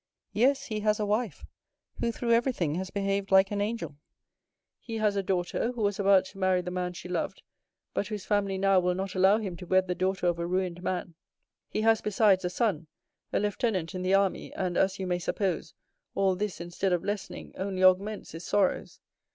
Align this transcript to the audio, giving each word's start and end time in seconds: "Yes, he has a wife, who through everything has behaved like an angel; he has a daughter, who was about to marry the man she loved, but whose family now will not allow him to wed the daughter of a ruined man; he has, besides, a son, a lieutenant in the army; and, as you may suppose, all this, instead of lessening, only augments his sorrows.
"Yes, 0.33 0.65
he 0.65 0.79
has 0.79 0.99
a 0.99 1.05
wife, 1.05 1.45
who 1.99 2.11
through 2.11 2.31
everything 2.31 2.73
has 2.73 2.89
behaved 2.89 3.29
like 3.29 3.51
an 3.51 3.61
angel; 3.61 3.97
he 4.79 4.97
has 4.97 5.15
a 5.15 5.21
daughter, 5.21 5.73
who 5.73 5.81
was 5.83 5.99
about 5.99 6.25
to 6.25 6.39
marry 6.39 6.59
the 6.63 6.71
man 6.71 6.93
she 6.93 7.07
loved, 7.07 7.43
but 7.93 8.07
whose 8.07 8.25
family 8.25 8.57
now 8.57 8.79
will 8.79 8.95
not 8.95 9.13
allow 9.13 9.37
him 9.37 9.55
to 9.57 9.67
wed 9.67 9.87
the 9.87 9.93
daughter 9.93 10.25
of 10.25 10.39
a 10.39 10.47
ruined 10.47 10.81
man; 10.81 11.13
he 11.69 11.81
has, 11.81 12.01
besides, 12.01 12.43
a 12.43 12.49
son, 12.49 12.87
a 13.31 13.39
lieutenant 13.39 13.93
in 13.93 14.01
the 14.01 14.15
army; 14.15 14.51
and, 14.55 14.75
as 14.75 14.97
you 14.97 15.05
may 15.05 15.19
suppose, 15.19 15.75
all 16.15 16.35
this, 16.35 16.59
instead 16.59 16.91
of 16.93 17.03
lessening, 17.05 17.53
only 17.55 17.83
augments 17.83 18.31
his 18.31 18.43
sorrows. 18.43 18.99